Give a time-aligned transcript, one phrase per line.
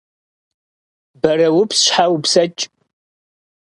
[1.21, 2.63] Бэрэупс щхьэ упсэкӏ!